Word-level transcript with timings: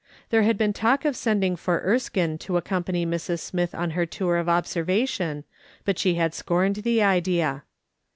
There 0.31 0.41
had 0.41 0.57
been 0.57 0.73
talk 0.73 1.05
of 1.05 1.15
sending 1.15 1.55
for 1.55 1.79
Erskine 1.85 2.39
to 2.39 2.57
accompany 2.57 3.05
Mrs. 3.05 3.37
Smith 3.41 3.75
on 3.75 3.91
her 3.91 4.07
tour 4.07 4.37
of 4.37 4.49
observation, 4.49 5.43
but 5.85 5.99
she 5.99 6.15
had 6.15 6.33
scorned 6.33 6.77
the 6.77 7.03
idea. 7.03 7.61